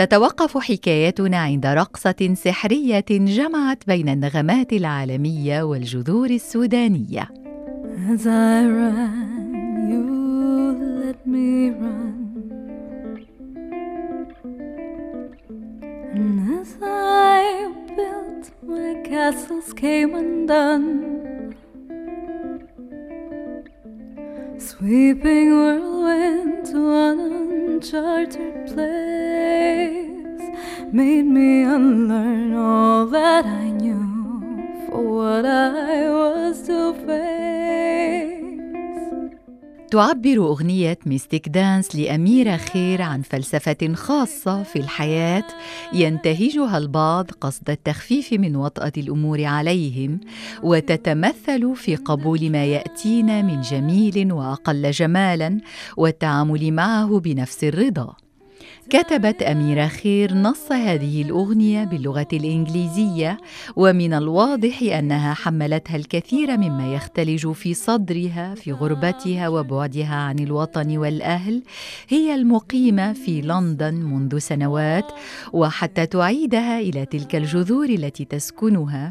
تتوقف 0.00 0.58
حكايتنا 0.58 1.36
عند 1.36 1.66
رقصة 1.66 2.34
سحرية 2.34 3.04
جمعت 3.10 3.86
بين 3.86 4.08
النغمات 4.08 4.72
العالمية 4.72 5.62
والجذور 5.62 6.30
السودانية. 6.30 7.28
As 8.12 8.26
I 8.26 8.64
ran, 8.78 9.52
you 9.90 10.04
let 11.04 11.26
me 11.26 11.70
run. 11.82 12.18
And 16.14 16.36
as 16.60 16.70
I 16.82 17.70
built 17.96 18.44
my 18.62 18.90
castles 19.10 19.68
came 19.74 20.14
undone. 20.14 20.90
Sweeping 24.68 25.48
whirlwind 25.58 26.64
to 26.70 26.80
an 27.08 27.18
uncharted 27.20 28.54
place 28.70 29.29
made 30.92 31.26
me 31.26 31.62
unlearn 31.62 32.52
all 32.54 33.06
that 33.06 33.44
I 33.46 33.70
knew 33.70 34.04
for 34.86 35.02
what 35.02 35.44
I 35.46 36.08
was 36.10 36.62
to 36.66 36.94
face. 37.06 38.40
تعبر 39.90 40.36
أغنية 40.36 40.98
ميستيك 41.06 41.48
دانس 41.48 41.96
لأميرة 41.96 42.56
خير 42.56 43.02
عن 43.02 43.22
فلسفة 43.22 43.94
خاصة 43.94 44.62
في 44.62 44.76
الحياة 44.76 45.44
ينتهجها 45.92 46.78
البعض 46.78 47.30
قصد 47.40 47.70
التخفيف 47.70 48.32
من 48.32 48.56
وطأة 48.56 48.92
الأمور 48.96 49.44
عليهم 49.44 50.20
وتتمثل 50.62 51.76
في 51.76 51.96
قبول 51.96 52.50
ما 52.50 52.64
يأتينا 52.64 53.42
من 53.42 53.60
جميل 53.60 54.32
وأقل 54.32 54.90
جمالا 54.90 55.60
والتعامل 55.96 56.72
معه 56.72 57.20
بنفس 57.20 57.64
الرضا. 57.64 58.19
كتبت 58.90 59.42
أميرة 59.42 59.86
خير 59.86 60.34
نص 60.34 60.72
هذه 60.72 61.22
الأغنية 61.22 61.84
باللغة 61.84 62.26
الإنجليزية 62.32 63.38
ومن 63.76 64.14
الواضح 64.14 64.82
أنها 64.82 65.34
حملتها 65.34 65.96
الكثير 65.96 66.56
مما 66.56 66.94
يختلج 66.94 67.52
في 67.52 67.74
صدرها 67.74 68.54
في 68.54 68.72
غربتها 68.72 69.48
وبعدها 69.48 70.14
عن 70.14 70.38
الوطن 70.38 70.96
والأهل. 70.98 71.62
هي 72.08 72.34
المقيمة 72.34 73.12
في 73.12 73.40
لندن 73.40 73.94
منذ 73.94 74.38
سنوات 74.38 75.12
وحتى 75.52 76.06
تعيدها 76.06 76.80
إلى 76.80 77.06
تلك 77.06 77.36
الجذور 77.36 77.88
التي 77.88 78.24
تسكنها. 78.24 79.10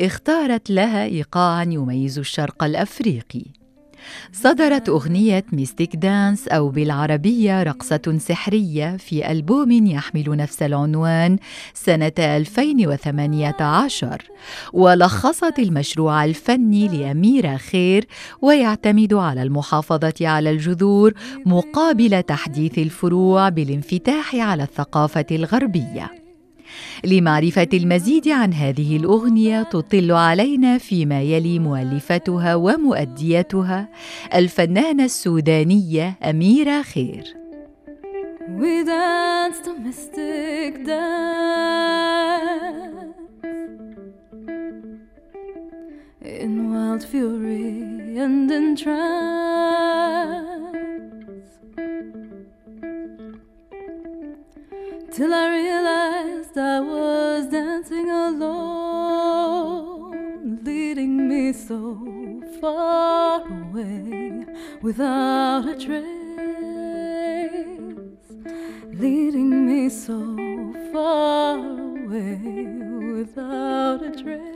اختارت 0.00 0.70
لها 0.70 1.04
إيقاعا 1.04 1.64
يميز 1.64 2.18
الشرق 2.18 2.64
الأفريقي. 2.64 3.63
صدرت 4.32 4.88
أغنية 4.88 5.44
ميستيك 5.52 5.96
دانس 5.96 6.48
أو 6.48 6.68
بالعربية 6.68 7.62
رقصة 7.62 8.18
سحرية 8.18 8.96
في 8.96 9.30
ألبوم 9.30 9.72
يحمل 9.72 10.36
نفس 10.36 10.62
العنوان 10.62 11.38
سنة 11.74 12.12
2018 12.18 14.22
ولخصت 14.72 15.58
المشروع 15.58 16.24
الفني 16.24 16.88
لأميرة 16.88 17.56
خير 17.56 18.06
ويعتمد 18.42 19.14
على 19.14 19.42
المحافظة 19.42 20.14
على 20.20 20.50
الجذور 20.50 21.12
مقابل 21.46 22.22
تحديث 22.22 22.78
الفروع 22.78 23.48
بالانفتاح 23.48 24.34
على 24.34 24.62
الثقافة 24.62 25.26
الغربية. 25.30 26.23
لمعرفة 27.04 27.68
المزيد 27.72 28.28
عن 28.28 28.52
هذه 28.52 28.96
الأغنية 28.96 29.62
تطل 29.62 30.12
علينا 30.12 30.78
فيما 30.78 31.22
يلي 31.22 31.58
مؤلفتها 31.58 32.54
ومؤديتها 32.54 33.88
الفنانة 34.34 35.04
السودانية 35.04 36.18
أميرة 36.22 36.82
خير. 36.82 37.24
We 38.60 38.84
danced 38.84 39.66
a 39.66 39.74
mystic 39.86 40.84
dance 40.84 42.14
in 46.20 46.70
wild 46.70 47.02
fury 47.04 48.18
and 48.18 48.50
in 48.50 48.76
trance 48.76 49.43
so 61.54 61.96
far 62.60 63.40
away 63.46 64.44
without 64.82 65.64
a 65.68 65.76
trace, 65.78 66.04
leading 68.92 69.64
me 69.66 69.88
so 69.88 70.18
far 70.92 71.58
away 71.58 72.38
without 73.18 74.02
a 74.02 74.10
trace. 74.10 74.54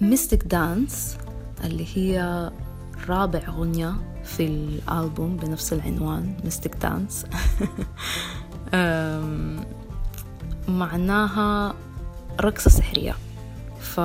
Mystic 0.00 0.44
Dance 0.44 1.16
اللي 1.64 1.86
هي 1.94 2.50
رابع 3.08 3.40
غنية 3.50 3.94
في 4.24 4.46
الألبوم 4.46 5.36
بنفس 5.36 5.72
العنوان 5.72 6.34
Mystic 6.44 6.76
Dance 6.76 7.26
معناها 10.68 11.74
رقصة 12.40 12.70
سحرية 12.70 13.14
ف 13.80 13.98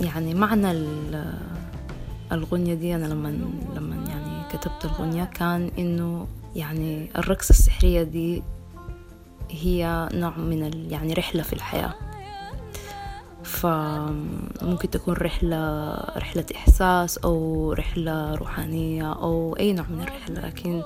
يعني 0.00 0.34
معنى 0.34 0.70
الغنية 2.32 2.74
دي 2.74 2.94
أنا 2.94 3.06
لما 3.06 3.28
لما 3.76 3.96
يعني 3.96 4.48
كتبت 4.52 4.84
الغنية 4.84 5.24
كان 5.24 5.70
إنه 5.78 6.26
يعني 6.56 7.10
الرقصة 7.18 7.50
السحرية 7.50 8.02
دي 8.02 8.42
هي 9.50 10.08
نوع 10.12 10.36
من 10.36 10.90
يعني 10.90 11.12
رحلة 11.12 11.42
في 11.42 11.52
الحياة. 11.52 11.94
فممكن 13.42 14.90
تكون 14.90 15.14
رحلة 15.14 15.90
رحلة 16.16 16.44
إحساس 16.56 17.18
أو 17.18 17.72
رحلة 17.72 18.34
روحانية 18.34 19.12
أو 19.12 19.56
أي 19.58 19.72
نوع 19.72 19.86
من 19.90 20.00
الرحلة 20.00 20.40
لكن 20.40 20.82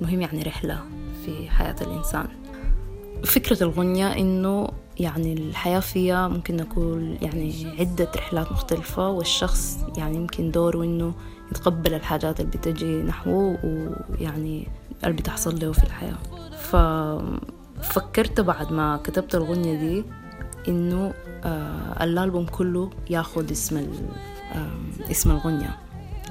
المهم 0.00 0.20
يعني 0.20 0.42
رحلة 0.42 0.78
في 1.24 1.50
حياة 1.50 1.76
الإنسان. 1.80 2.26
فكرة 3.24 3.62
الغنية 3.62 4.12
إنه 4.12 4.68
يعني 5.00 5.32
الحياة 5.32 5.80
فيها 5.80 6.28
ممكن 6.28 6.56
نقول 6.56 7.16
يعني 7.22 7.66
عدة 7.80 8.08
رحلات 8.16 8.52
مختلفة 8.52 9.08
والشخص 9.08 9.78
يعني 9.96 10.16
يمكن 10.16 10.50
دوره 10.50 10.84
إنه 10.84 11.14
يتقبل 11.50 11.94
الحاجات 11.94 12.40
اللي 12.40 12.50
بتجي 12.50 13.02
نحوه 13.02 13.58
ويعني 13.64 14.68
اللي 15.04 15.16
بتحصل 15.16 15.58
له 15.60 15.72
في 15.72 15.84
الحياة. 15.84 16.18
ففكرت 17.82 18.40
بعد 18.40 18.72
ما 18.72 18.96
كتبت 19.04 19.34
الغنية 19.34 19.74
دي 19.78 20.04
إنه 20.68 21.14
آه 21.44 22.04
الألبوم 22.04 22.46
كله 22.46 22.90
ياخد 23.10 23.50
اسم 23.50 23.76
آه 24.54 25.10
اسم 25.10 25.30
الغنية. 25.30 25.78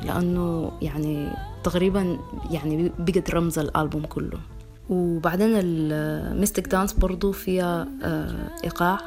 لأنه 0.03 0.71
يعني 0.81 1.29
تقريبا 1.63 2.17
يعني 2.51 2.91
بقت 2.99 3.31
رمز 3.31 3.59
الألبوم 3.59 4.05
كله. 4.05 4.39
وبعدين 4.91 5.49
ال 5.53 5.70
Mystic 5.70 6.67
Dance 6.67 6.93
برضو 6.93 7.31
فيها 7.31 7.87
آه 8.03 8.49
إيقاع 8.63 8.99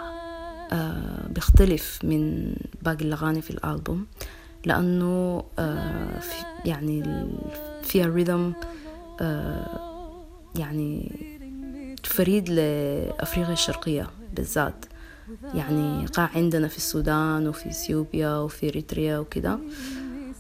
آه 0.73 1.29
بيختلف 1.29 1.99
من 2.05 2.55
باقي 2.83 3.05
الأغاني 3.05 3.43
في 3.43 3.51
الألبوم 3.51 4.07
لأنه 4.65 5.45
آه 5.59 6.21
يعني 6.65 7.03
فيها 7.83 8.07
rhythm 8.07 8.53
يعني 10.57 11.13
فريد 12.05 12.49
لأفريقيا 12.49 13.53
الشرقية 13.53 14.11
بالذات. 14.37 14.85
يعني 15.55 16.01
إيقاع 16.01 16.31
عندنا 16.35 16.69
في 16.69 16.77
السودان 16.77 17.49
وفي 17.49 17.69
إثيوبيا 17.69 18.37
وفي 18.37 18.69
إريتريا 18.69 19.19
وكده. 19.19 19.59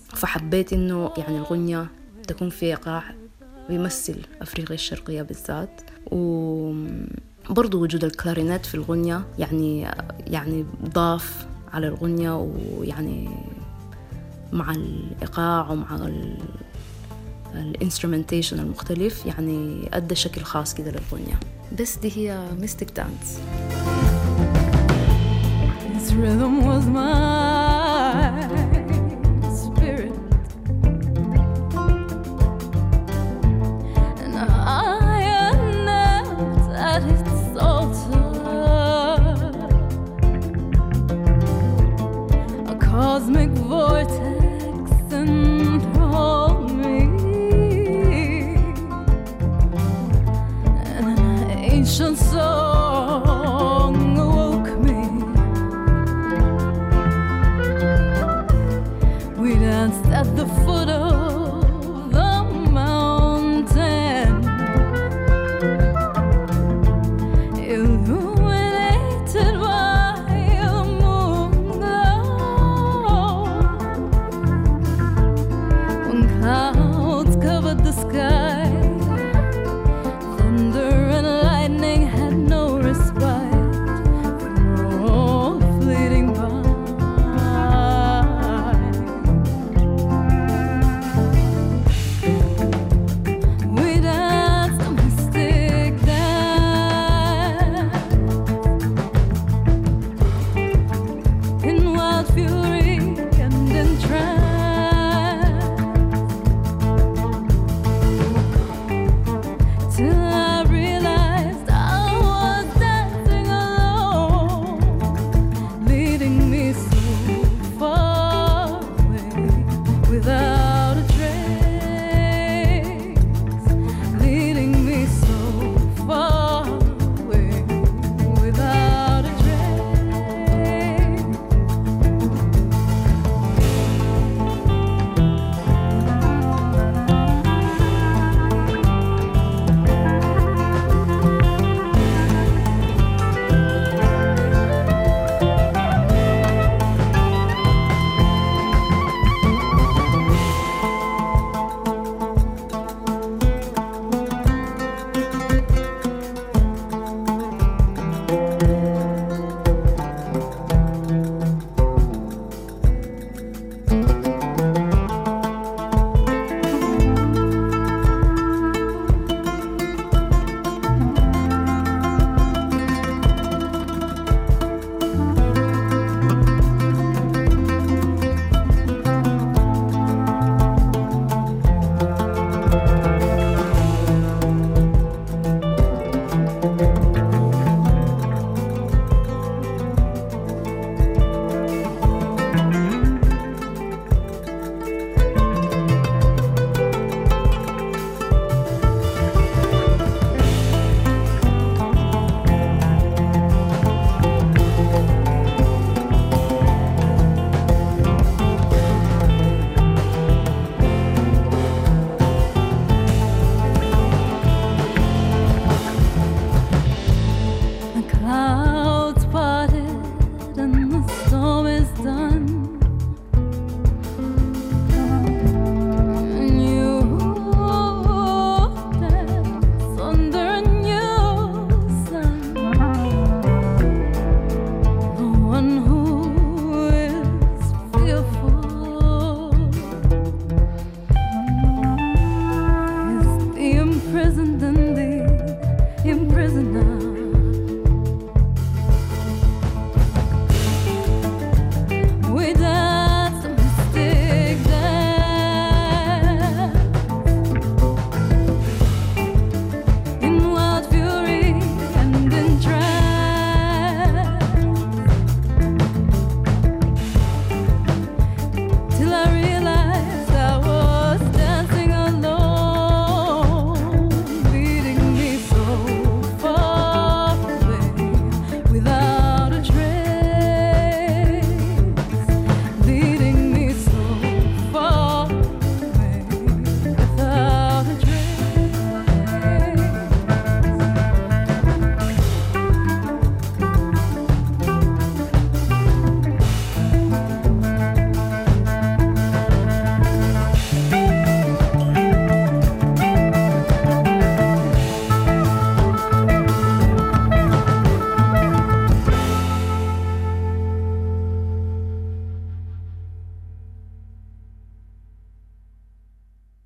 فحبيت 0.08 0.72
إنه 0.72 1.10
يعني 1.16 1.36
الغنية 1.38 1.86
تكون 2.28 2.50
في 2.50 2.66
إيقاع 2.66 3.14
بيمثل 3.68 4.16
أفريقيا 4.42 4.74
الشرقية 4.74 5.22
بالذات. 5.22 5.80
وبرضو 6.06 7.82
وجود 7.82 8.04
الكلارينيت 8.04 8.66
في 8.66 8.74
الغنية 8.74 9.24
يعني 9.38 9.80
يعني 10.26 10.66
ضاف 10.94 11.46
على 11.72 11.86
الغنية 11.88 12.36
ويعني 12.78 13.28
مع 14.52 14.70
الإيقاع 14.70 15.70
ومع 15.70 16.08
ال 17.54 17.61
instrumentation 17.61 18.58
المختلف 18.58 19.26
يعني 19.26 19.88
أدى 19.92 20.14
شكل 20.14 20.42
خاص 20.42 20.74
كده 20.74 20.90
للغنية. 20.90 21.40
بس 21.80 21.96
دي 21.96 22.12
هي 22.16 22.48
Mystic 22.60 22.90
Dance 22.96 23.38
This 25.94 26.10
rhythm 26.12 26.54
was 26.66 26.84
my 26.86 27.53
patience 51.94 52.33